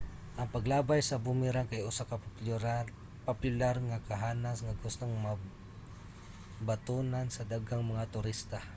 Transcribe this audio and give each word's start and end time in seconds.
ang 0.39 0.47
paglabay 0.55 0.99
sa 1.05 1.21
boomerang 1.25 1.67
kay 1.71 1.81
usa 1.89 2.03
ka 2.09 2.15
popular 3.27 3.75
nga 3.89 4.03
kahanas 4.09 4.57
nga 4.61 4.77
gustong 4.83 5.13
mabatunan 5.25 7.27
sa 7.31 7.47
daghang 7.51 7.83
mga 7.91 8.05
turista 8.13 8.59